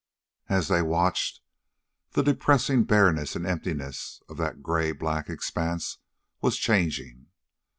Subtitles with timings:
[0.49, 1.41] And as they watched,
[2.13, 5.99] the depressing bareness and emptiness of that gray black expanse
[6.41, 7.27] was changing.